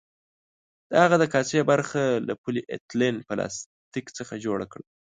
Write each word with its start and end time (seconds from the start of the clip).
د 0.89 0.91
هغه 1.03 1.15
د 1.19 1.25
کاسې 1.33 1.59
برخه 1.71 2.01
له 2.27 2.33
پولي 2.41 2.61
ایتلین 2.71 3.15
پلاستیک 3.27 4.05
څخه 4.17 4.33
جوړه 4.45 4.65
کړه. 4.71 4.83